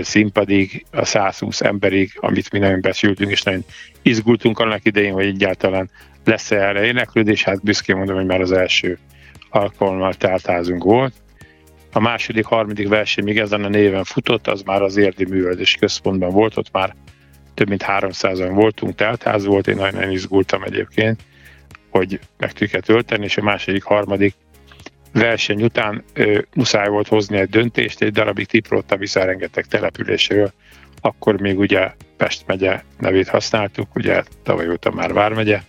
színpadig, 0.00 0.86
a 0.90 1.04
120 1.04 1.60
emberig, 1.60 2.12
amit 2.16 2.52
mi 2.52 2.58
nagyon 2.58 2.80
besültünk, 2.80 3.30
és 3.30 3.42
nagyon 3.42 3.64
izgultunk 4.02 4.58
annak 4.58 4.84
idején, 4.84 5.12
hogy 5.12 5.26
egyáltalán 5.26 5.90
lesz-e 6.24 6.56
erre 6.56 6.84
éneklődés, 6.84 7.42
hát 7.42 7.62
büszkén 7.62 7.96
mondom, 7.96 8.16
hogy 8.16 8.26
már 8.26 8.40
az 8.40 8.52
első 8.52 8.98
alkalommal 9.50 10.14
teltházunk 10.14 10.84
volt. 10.84 11.12
A 11.92 12.00
második, 12.00 12.44
harmadik 12.44 12.88
verseny 12.88 13.24
még 13.24 13.38
ezen 13.38 13.64
a 13.64 13.68
néven 13.68 14.04
futott, 14.04 14.46
az 14.46 14.62
már 14.62 14.82
az 14.82 14.96
érdi 14.96 15.24
művelődés 15.24 15.76
központban 15.80 16.30
volt, 16.30 16.56
ott 16.56 16.72
már 16.72 16.94
több 17.54 17.68
mint 17.68 17.84
300-an 17.86 18.50
voltunk, 18.52 18.94
teltház 18.94 19.44
volt, 19.44 19.68
én 19.68 19.76
nagyon 19.76 20.10
izgultam 20.10 20.62
egyébként, 20.62 21.20
hogy 21.90 22.20
meg 22.38 22.52
tudjuk 22.52 22.82
tölteni, 22.82 23.24
és 23.24 23.36
a 23.36 23.42
második, 23.42 23.82
harmadik 23.82 24.34
verseny 25.12 25.62
után 25.62 26.04
ö, 26.12 26.38
muszáj 26.54 26.88
volt 26.88 27.08
hozni 27.08 27.38
egy 27.38 27.48
döntést, 27.48 28.02
egy 28.02 28.12
darabig 28.12 28.46
tiprótta 28.46 28.96
vissza 28.96 29.24
rengeteg 29.24 29.66
településről, 29.66 30.52
akkor 31.00 31.40
még 31.40 31.58
ugye 31.58 31.92
Pest 32.16 32.46
megye 32.46 32.82
nevét 32.98 33.28
használtuk, 33.28 33.94
ugye 33.94 34.22
tavaly 34.42 34.68
óta 34.68 34.90
már 34.90 35.12
Vármegye, 35.12 35.62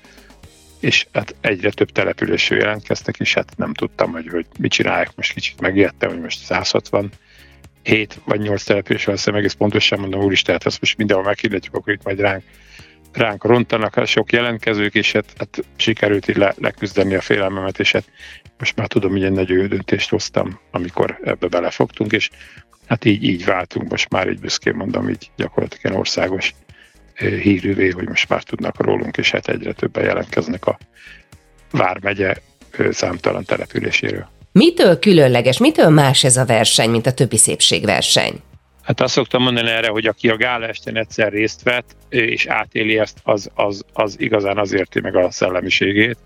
és 0.80 1.08
hát 1.14 1.36
egyre 1.42 1.70
több 1.70 1.90
településről 1.90 2.60
jelentkeztek, 2.60 3.18
és 3.20 3.34
hát 3.34 3.54
nem 3.58 3.74
tudtam, 3.74 4.12
hogy, 4.12 4.28
hogy 4.32 4.46
mit 4.60 4.72
csinálják, 4.72 5.16
most 5.16 5.34
kicsit 5.34 5.62
megijedtem, 5.62 6.10
hogy 6.10 6.22
most 6.22 6.44
160 6.44 7.12
7 7.84 8.20
vagy 8.26 8.40
8 8.40 8.64
település 8.64 9.06
van, 9.06 9.16
azt 9.16 9.28
egész 9.28 9.54
pontosan 9.54 10.00
mondom, 10.00 10.22
úristen, 10.22 10.54
hát 10.54 10.66
ezt 10.66 10.80
most 10.80 10.98
mindenhol 10.98 11.26
meghirdetjük, 11.26 11.76
akkor 11.76 11.94
itt 11.94 12.04
majd 12.04 12.20
ránk, 12.20 12.44
ránk 13.14 13.44
rontanak 13.44 13.96
a 13.96 14.06
sok 14.06 14.32
jelentkezők, 14.32 14.94
és 14.94 15.12
hát, 15.12 15.26
hát 15.38 15.64
sikerült 15.76 16.28
így 16.28 16.38
le, 16.38 16.54
leküzdeni 16.58 17.16
a 17.16 17.22
félelmemet, 17.22 17.80
és 17.80 17.92
hát 17.92 18.06
most 18.58 18.76
már 18.76 18.88
tudom, 18.88 19.12
hogy 19.12 19.24
egy 19.24 19.32
nagy 19.32 19.68
döntést 19.68 20.10
hoztam, 20.10 20.60
amikor 20.72 21.20
ebbe 21.24 21.48
belefogtunk, 21.48 22.12
és 22.12 22.30
hát 22.88 23.06
így, 23.06 23.24
így 23.24 23.46
váltunk, 23.46 23.90
most 23.90 24.10
már 24.10 24.30
így 24.30 24.40
büszkén 24.40 24.76
mondom, 24.76 25.10
így 25.10 25.32
gyakorlatilag 25.36 25.98
országos 25.98 26.54
hírűvé, 27.18 27.90
hogy 27.90 28.08
most 28.08 28.30
már 28.30 28.44
tudnak 28.44 28.86
rólunk, 28.86 29.18
és 29.18 29.32
hát 29.32 29.48
egyre 29.48 29.74
többen 29.74 30.04
jelentkeznek 30.04 30.66
a 30.66 30.78
Vármegye 31.72 32.34
számtalan 32.90 33.44
településéről. 33.44 34.30
Mitől 34.52 35.00
különleges, 35.00 35.58
mitől 35.58 35.90
más 35.90 36.24
ez 36.24 36.38
a 36.38 36.46
verseny, 36.46 36.90
mint 36.90 37.06
a 37.06 37.14
többi 37.14 37.38
szépségverseny? 37.38 38.42
Hát 38.82 39.02
azt 39.02 39.14
szoktam 39.14 39.44
mondani 39.44 39.70
erre, 39.70 39.88
hogy 39.88 40.06
aki 40.06 40.30
a 40.30 40.38
gála 40.38 40.68
estén 40.68 40.98
egyszer 40.98 41.32
részt 41.32 41.64
vett, 41.64 41.96
és 42.10 42.46
átéli 42.46 43.00
ezt, 43.00 43.20
az, 43.24 43.50
az, 43.54 43.84
az 43.94 44.20
igazán 44.20 44.58
az 44.58 44.74
érti 44.74 45.00
meg 45.00 45.16
a 45.16 45.32
szellemiségét. 45.32 46.18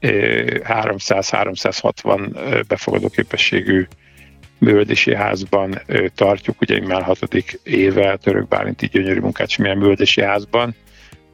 300-360 0.00 2.64
befogadó 2.68 3.08
képességű 3.08 3.86
művelési 4.58 5.14
házban 5.14 5.80
tartjuk, 6.14 6.60
ugye 6.60 6.80
már 6.80 7.02
hatodik 7.02 7.60
éve 7.62 8.16
Török 8.16 8.48
Bálinti 8.48 8.86
gyönyörű 8.86 9.20
munkácsimilyen 9.20 9.78
művelési 9.78 10.22
házban, 10.22 10.74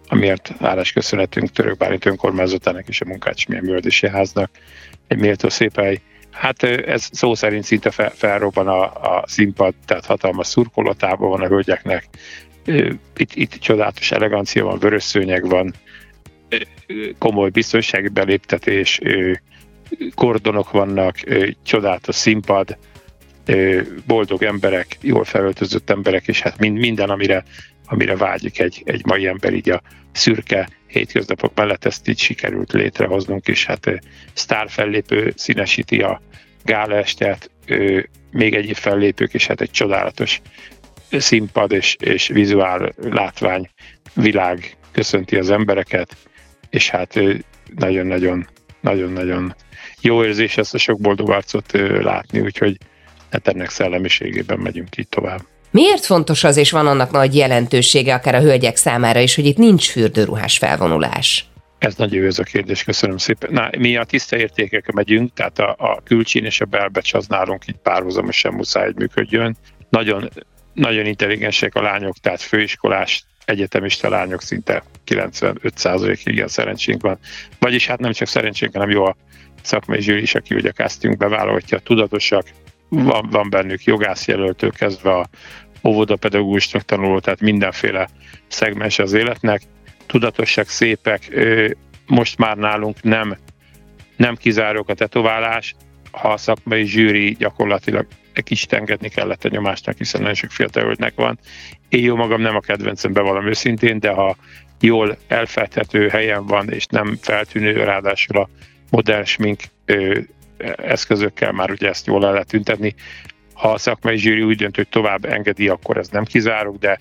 amiért 0.08 0.52
állás 0.58 0.92
köszönhetünk 0.92 1.50
Török 1.50 1.76
Bálint 1.76 2.06
önkormányzatának 2.06 2.88
és 2.88 3.00
a 3.00 3.04
munkácsimilyen 3.04 3.64
művelési 3.64 4.08
háznak. 4.08 4.50
Egy 5.06 5.18
méltó 5.18 5.48
szép 5.48 5.76
hely. 5.76 6.00
Hát 6.30 6.62
ez 6.62 7.08
szó 7.12 7.34
szerint 7.34 7.64
szinte 7.64 7.90
fel, 7.90 8.10
felrobban 8.10 8.68
a, 8.68 8.82
a 8.82 9.24
színpad, 9.26 9.74
tehát 9.84 10.06
hatalmas 10.06 10.46
szurkolótába 10.46 11.26
van 11.26 11.40
a 11.40 11.46
hölgyeknek. 11.46 12.04
Itt, 13.16 13.34
itt 13.34 13.52
csodálatos 13.52 14.10
elegancia 14.10 14.64
van, 14.64 14.78
vörös 14.78 15.02
szőnyeg 15.02 15.48
van, 15.48 15.74
komoly 17.18 17.50
biztonsági 17.50 18.08
beléptetés, 18.08 19.00
kordonok 20.14 20.70
vannak, 20.70 21.16
csodálatos 21.62 22.14
színpad, 22.14 22.78
boldog 24.06 24.42
emberek, 24.42 24.98
jól 25.00 25.24
felöltözött 25.24 25.90
emberek, 25.90 26.28
és 26.28 26.40
hát 26.40 26.58
minden, 26.58 27.10
amire, 27.10 27.44
amire 27.86 28.16
vágyik 28.16 28.60
egy, 28.60 28.82
egy 28.84 29.06
mai 29.06 29.26
ember, 29.26 29.52
így 29.52 29.70
a 29.70 29.82
szürke 30.12 30.68
hétköznapok 30.90 31.54
mellett 31.54 31.84
ezt 31.84 32.08
így 32.08 32.18
sikerült 32.18 32.72
létrehoznunk, 32.72 33.46
és 33.46 33.66
hát 33.66 34.00
sztár 34.32 34.70
fellépő 34.70 35.32
színesíti 35.36 36.02
a 36.02 36.20
gála 36.64 36.94
estet, 36.96 37.50
még 38.30 38.54
egyéb 38.54 38.74
fellépők, 38.74 39.34
és 39.34 39.46
hát 39.46 39.60
egy 39.60 39.70
csodálatos 39.70 40.40
színpad 41.10 41.72
és, 41.72 41.96
és 42.00 42.26
vizuál 42.26 42.92
látvány 43.02 43.70
világ 44.14 44.76
köszönti 44.92 45.36
az 45.36 45.50
embereket, 45.50 46.16
és 46.70 46.90
hát 46.90 47.20
nagyon-nagyon 47.76 48.46
nagyon-nagyon 48.80 49.54
jó 50.00 50.24
érzés 50.24 50.56
ezt 50.56 50.74
a 50.74 50.78
sok 50.78 51.00
boldog 51.00 51.30
arcot 51.30 51.72
látni, 52.02 52.40
úgyhogy 52.40 52.76
hát 53.30 53.48
ennek 53.48 53.70
szellemiségében 53.70 54.58
megyünk 54.58 54.96
így 54.96 55.08
tovább. 55.08 55.40
Miért 55.70 56.04
fontos 56.04 56.44
az, 56.44 56.56
és 56.56 56.70
van 56.70 56.86
annak 56.86 57.10
nagy 57.10 57.36
jelentősége 57.36 58.14
akár 58.14 58.34
a 58.34 58.40
hölgyek 58.40 58.76
számára 58.76 59.20
is, 59.20 59.34
hogy 59.34 59.46
itt 59.46 59.56
nincs 59.56 59.90
fürdőruhás 59.90 60.58
felvonulás? 60.58 61.44
Ez 61.78 61.94
nagyon 61.94 62.20
jó 62.20 62.26
ez 62.26 62.38
a 62.38 62.42
kérdés, 62.42 62.84
köszönöm 62.84 63.16
szépen. 63.16 63.52
Na, 63.52 63.70
mi 63.78 63.96
a 63.96 64.04
tiszta 64.04 64.36
értékekre 64.36 64.92
megyünk, 64.94 65.32
tehát 65.34 65.58
a, 65.58 65.74
a 65.78 66.00
külcsín 66.04 66.44
és 66.44 66.60
a 66.60 66.64
belbecs 66.64 67.14
az 67.14 67.26
nálunk 67.26 67.66
így 67.68 67.76
párhuzamosan 67.82 68.54
muszáj, 68.54 68.84
hogy 68.84 68.96
működjön. 68.96 69.56
Nagyon, 69.88 70.30
nagyon 70.74 71.06
intelligensek 71.06 71.74
a 71.74 71.82
lányok, 71.82 72.16
tehát 72.16 72.40
főiskolás 72.40 73.24
egyetemista 73.44 74.08
lányok 74.08 74.42
szinte 74.42 74.82
95%-ig 75.06 76.32
igen 76.32 76.48
szerencsénk 76.48 77.02
van. 77.02 77.18
Vagyis 77.58 77.86
hát 77.86 77.98
nem 77.98 78.12
csak 78.12 78.28
szerencsénk, 78.28 78.72
hanem 78.72 78.90
jó 78.90 79.04
a 79.04 79.16
szakmai 79.62 80.00
zsűri 80.00 80.22
is, 80.22 80.34
aki 80.34 80.54
ugye 80.54 80.68
a 80.68 80.72
castingbe 80.72 81.28
vállalhatja, 81.28 81.78
tudatosak, 81.78 82.46
van, 82.90 83.28
van 83.30 83.50
bennük 83.50 83.84
jogászjelöltől 83.84 84.70
kezdve 84.70 85.10
a 85.10 85.28
óvodapedagógusnak 85.84 86.82
tanuló, 86.82 87.18
tehát 87.18 87.40
mindenféle 87.40 88.08
szegmens 88.48 88.98
az 88.98 89.12
életnek, 89.12 89.62
tudatosak, 90.06 90.68
szépek, 90.68 91.30
most 92.06 92.38
már 92.38 92.56
nálunk 92.56 93.02
nem, 93.02 93.36
nem 94.16 94.36
kizárók 94.36 94.88
a 94.88 94.94
tetoválás, 94.94 95.74
ha 96.10 96.28
a 96.28 96.36
szakmai 96.36 96.84
zsűri 96.84 97.36
gyakorlatilag 97.38 98.06
egy 98.32 98.44
kicsit 98.44 98.72
engedni 98.72 99.08
kellett 99.08 99.44
a 99.44 99.48
nyomásnak, 99.48 99.96
hiszen 99.96 100.20
nagyon 100.20 100.34
sok 100.34 100.50
fiatal 100.50 100.94
van. 101.14 101.38
Én 101.88 102.02
jó 102.02 102.16
magam 102.16 102.40
nem 102.40 102.56
a 102.56 102.60
kedvencem, 102.60 103.12
bevallom 103.12 103.46
őszintén, 103.46 104.00
de 104.00 104.10
ha 104.10 104.36
jól 104.80 105.16
elfedhető 105.28 106.08
helyen 106.08 106.46
van, 106.46 106.72
és 106.72 106.86
nem 106.86 107.18
feltűnő, 107.20 107.84
ráadásul 107.84 108.36
a 108.36 108.48
modern 108.90 109.24
smink 109.24 109.60
eszközökkel 110.76 111.52
már 111.52 111.70
ugye 111.70 111.88
ezt 111.88 112.06
jól 112.06 112.24
el 112.26 112.32
lehet 112.32 112.48
tüntetni. 112.48 112.94
Ha 113.54 113.72
a 113.72 113.78
szakmai 113.78 114.16
zsűri 114.16 114.42
úgy 114.42 114.56
dönt, 114.56 114.76
hogy 114.76 114.88
tovább 114.88 115.24
engedi, 115.24 115.68
akkor 115.68 115.96
ez 115.96 116.08
nem 116.08 116.24
kizárok, 116.24 116.78
de 116.78 117.00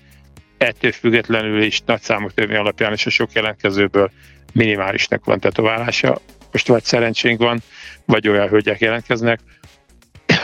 ettől 0.58 0.92
függetlenül 0.92 1.62
is 1.62 1.80
nagy 1.80 2.00
számok 2.00 2.34
törvény 2.34 2.56
alapján 2.56 2.92
és 2.92 3.06
a 3.06 3.10
sok 3.10 3.32
jelentkezőből 3.32 4.10
minimálisnak 4.52 5.24
van 5.24 5.40
tetoválása. 5.40 6.20
Most 6.52 6.68
vagy 6.68 6.84
szerencsénk 6.84 7.40
van, 7.40 7.62
vagy 8.04 8.28
olyan 8.28 8.48
hölgyek 8.48 8.80
jelentkeznek, 8.80 9.40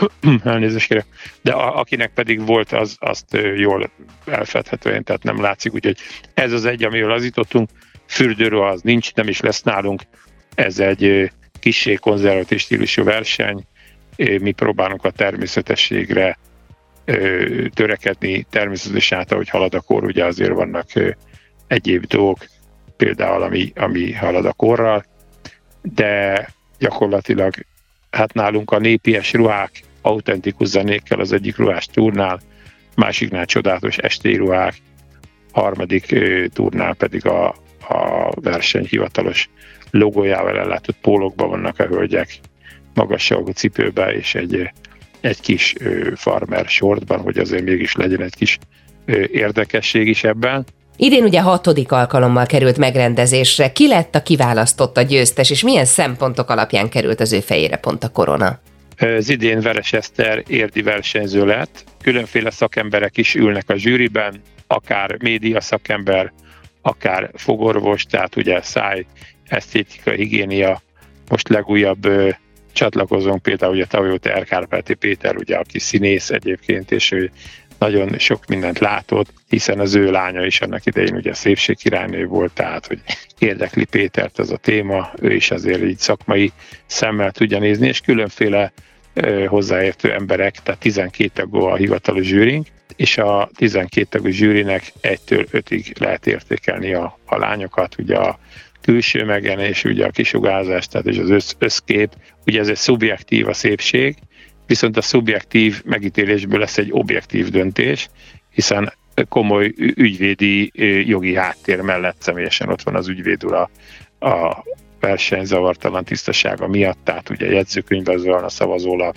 elnézést 0.45 0.89
kérek, 0.89 1.07
de 1.43 1.53
a, 1.53 1.79
akinek 1.79 2.13
pedig 2.13 2.47
volt, 2.47 2.73
az, 2.73 2.97
azt 2.99 3.39
jól 3.57 3.91
elfedhetően, 4.25 5.05
tehát 5.05 5.23
nem 5.23 5.41
látszik, 5.41 5.75
úgyhogy 5.75 5.99
ez 6.35 6.53
az 6.53 6.65
egy, 6.65 6.85
amiről 6.85 7.09
lazítottunk, 7.09 7.71
fürdőről 8.07 8.67
az 8.67 8.81
nincs, 8.81 9.15
nem 9.15 9.29
is 9.29 9.41
lesz 9.41 9.63
nálunk, 9.63 10.03
ez 10.55 10.79
egy 10.79 11.31
kissé 11.67 11.95
konzervatív 11.95 12.59
stílusú 12.59 13.03
verseny, 13.05 13.67
mi 14.17 14.53
próbálunk 14.53 15.05
a 15.05 15.11
természetességre 15.11 16.39
törekedni, 17.75 18.47
természetesen 18.51 19.19
át, 19.19 19.33
ahogy 19.33 19.49
halad 19.49 19.75
a 19.75 19.81
kor, 19.81 20.05
ugye 20.05 20.25
azért 20.25 20.53
vannak 20.53 20.87
egyéb 21.67 22.05
dolgok, 22.07 22.47
például 22.97 23.43
ami, 23.43 23.73
ami 23.75 24.13
halad 24.13 24.47
a 24.47 24.53
korral, 24.53 25.05
de 25.83 26.47
gyakorlatilag 26.79 27.55
hát 28.11 28.33
nálunk 28.33 28.71
a 28.71 28.79
népies 28.79 29.33
ruhák 29.33 29.71
autentikus 30.03 30.69
zenékkel 30.69 31.21
az 31.21 31.33
egyik 31.33 31.57
ruhás 31.57 31.87
turnál, 31.87 32.41
másiknál 32.95 33.47
csodálatos 33.47 33.97
esti 33.97 34.37
ruhák, 34.37 34.75
harmadik 35.53 36.07
turnál 36.53 36.95
pedig 36.95 37.27
a, 37.27 37.49
a 37.89 38.31
verseny 38.41 38.87
hivatalos 38.87 39.49
logójával 39.99 40.59
ellátott 40.59 40.97
pólokban 41.01 41.49
vannak 41.49 41.79
a 41.79 41.87
hölgyek, 41.87 42.39
magasságú 42.95 43.51
cipőbe 43.51 44.13
és 44.13 44.35
egy, 44.35 44.71
egy 45.21 45.41
kis 45.41 45.75
farmer 46.15 46.69
sortban, 46.69 47.21
hogy 47.21 47.39
azért 47.39 47.65
mégis 47.65 47.95
legyen 47.95 48.23
egy 48.23 48.35
kis 48.35 48.59
érdekesség 49.33 50.09
is 50.09 50.25
ebben. 50.25 50.65
Idén 50.97 51.25
ugye 51.25 51.41
hatodik 51.41 51.93
alkalommal 51.93 52.47
került 52.47 52.79
megrendezésre. 52.79 53.73
Ki 53.73 53.89
lett 53.89 54.15
a 54.15 54.23
kiválasztott 54.23 54.97
a 54.97 55.03
győztes, 55.03 55.51
és 55.51 55.63
milyen 55.63 55.85
szempontok 55.85 56.51
alapján 56.51 56.89
került 56.89 57.21
az 57.21 57.33
ő 57.33 57.41
fejére 57.41 57.77
pont 57.77 58.05
a 58.05 58.09
korona? 58.09 58.61
Az 58.99 59.29
idén 59.29 59.61
Veres 59.61 59.93
Eszter 59.93 60.43
érdi 60.47 60.83
versenyző 60.83 61.47
lett. 61.47 61.85
Különféle 62.03 62.51
szakemberek 62.51 63.17
is 63.17 63.35
ülnek 63.35 63.71
a 63.71 63.77
zsűriben, 63.77 64.41
akár 64.67 65.17
média 65.23 65.61
szakember, 65.61 66.33
akár 66.83 67.31
fogorvos, 67.35 68.05
tehát 68.05 68.37
ugye 68.37 68.63
száj, 68.63 69.07
esztétika, 69.49 70.11
higiénia. 70.11 70.83
Most 71.29 71.49
legújabb 71.49 72.05
ö, 72.05 72.31
csatlakozónk 72.73 73.43
például 73.43 73.75
ugye 73.75 73.87
Tavjóta 73.87 74.31
Erkárpáti 74.31 74.95
Péter, 74.95 75.37
ugye, 75.37 75.57
aki 75.57 75.79
színész 75.79 76.31
egyébként, 76.31 76.91
és 76.91 77.11
ő 77.11 77.31
nagyon 77.79 78.19
sok 78.19 78.47
mindent 78.47 78.79
látott, 78.79 79.33
hiszen 79.49 79.79
az 79.79 79.95
ő 79.95 80.11
lánya 80.11 80.47
is 80.47 80.61
annak 80.61 80.87
idején 80.87 81.15
ugye 81.15 81.35
szépségkirálynő 81.35 82.27
volt, 82.27 82.53
tehát 82.53 82.87
hogy 82.87 83.01
érdekli 83.39 83.85
Pétert 83.85 84.39
ez 84.39 84.51
a 84.51 84.57
téma, 84.57 85.11
ő 85.21 85.35
is 85.35 85.51
azért 85.51 85.83
így 85.83 85.99
szakmai 85.99 86.53
szemmel 86.87 87.31
tudja 87.31 87.59
nézni, 87.59 87.87
és 87.87 88.01
különféle 88.01 88.73
ö, 89.15 89.45
hozzáértő 89.45 90.13
emberek, 90.13 90.55
tehát 90.63 90.81
12 90.81 91.31
tagú 91.35 91.59
a 91.59 91.77
hivatalos 91.77 92.27
zsűrink, 92.27 92.67
és 92.97 93.19
a 93.19 93.51
12 93.55 94.07
tagú 94.11 94.29
zsűrinek 94.29 94.93
1-től 95.03 95.47
5-ig 95.53 95.99
lehet 96.01 96.27
értékelni 96.27 96.95
a, 96.95 97.19
a 97.25 97.39
lányokat, 97.39 97.95
ugye 97.99 98.17
a 98.17 98.39
külső 98.87 99.25
megjelenés, 99.25 99.85
ugye 99.85 100.07
a 100.07 100.11
kisugárzás, 100.11 100.87
tehát 100.87 101.07
és 101.07 101.19
az 101.19 101.31
össz, 101.31 101.53
összkép, 101.59 102.11
ugye 102.47 102.61
ez 102.61 102.69
egy 102.69 102.77
szubjektív 102.77 103.49
a 103.49 103.53
szépség, 103.53 104.17
viszont 104.67 104.97
a 104.97 105.03
szubjektív 105.03 105.83
megítélésből 105.85 106.59
lesz 106.59 106.79
egy 106.79 106.89
objektív 106.91 107.49
döntés, 107.49 108.09
hiszen 108.51 108.93
komoly 109.29 109.73
ügyvédi 109.77 110.71
jogi 111.09 111.35
háttér 111.35 111.81
mellett 111.81 112.17
személyesen 112.19 112.69
ott 112.69 112.83
van 112.83 112.95
az 112.95 113.09
ügyvéd 113.09 113.45
ura 113.45 113.71
a 114.19 114.65
verseny 115.01 115.45
zavartalan 115.45 116.05
tisztasága 116.05 116.69
miatt, 116.69 116.99
tehát 117.05 117.31
ugye 117.31 117.53
jegyzőkönyvben 117.53 118.23
van 118.23 118.45
a 118.45 118.49
szavazólap 118.49 119.17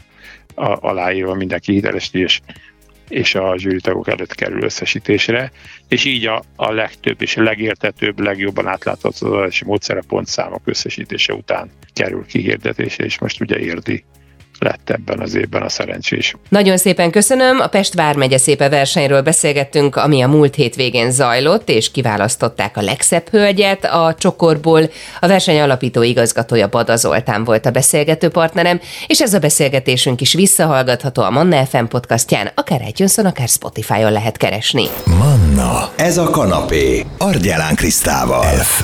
aláírva 0.55 1.33
mindenki 1.33 1.73
hiteles 1.73 2.09
és 2.13 2.39
és 3.09 3.35
a 3.35 3.57
zsűritagok 3.57 4.07
előtt 4.07 4.35
kerül 4.35 4.63
összesítésre, 4.63 5.51
és 5.87 6.05
így 6.05 6.25
a, 6.25 6.43
a 6.55 6.71
legtöbb 6.71 7.21
és 7.21 7.37
a 7.37 7.43
legértetőbb, 7.43 8.19
legjobban 8.19 8.67
átlátható 8.67 9.33
adási 9.33 9.65
módszere 9.65 10.01
pontszámok 10.07 10.61
összesítése 10.65 11.33
után 11.33 11.69
kerül 11.93 12.25
kihirdetésre, 12.25 13.05
és 13.05 13.19
most 13.19 13.41
ugye 13.41 13.59
érdi 13.59 14.03
lett 14.59 14.89
ebben 14.89 15.19
az 15.19 15.35
évben 15.35 15.61
a 15.61 15.69
szerencsés. 15.69 16.35
Nagyon 16.49 16.77
szépen 16.77 17.11
köszönöm. 17.11 17.59
A 17.59 17.67
Pest 17.67 17.93
Vármegye 17.93 18.37
szépe 18.37 18.69
versenyről 18.69 19.21
beszélgettünk, 19.21 19.95
ami 19.95 20.21
a 20.21 20.27
múlt 20.27 20.55
hétvégén 20.55 21.11
zajlott, 21.11 21.69
és 21.69 21.91
kiválasztották 21.91 22.77
a 22.77 22.81
legszebb 22.81 23.29
hölgyet 23.29 23.85
a 23.85 24.15
csokorból. 24.17 24.89
A 25.19 25.27
verseny 25.27 25.59
alapító 25.59 26.01
igazgatója 26.01 26.67
Bada 26.67 26.95
Zoltán 26.95 27.43
volt 27.43 27.65
a 27.65 27.71
beszélgető 27.71 28.29
partnerem, 28.29 28.79
és 29.07 29.21
ez 29.21 29.33
a 29.33 29.39
beszélgetésünk 29.39 30.21
is 30.21 30.33
visszahallgatható 30.33 31.21
a 31.21 31.29
Manna 31.29 31.65
FM 31.65 31.83
podcastján, 31.83 32.51
akár 32.55 32.81
itunes 32.87 33.17
akár 33.17 33.47
Spotify-on 33.47 34.11
lehet 34.11 34.37
keresni. 34.37 34.85
Manna, 35.05 35.91
ez 35.95 36.17
a 36.17 36.29
kanapé, 36.29 37.05
Argyelán 37.17 37.75
Krisztával. 37.75 38.43
F. 38.43 38.83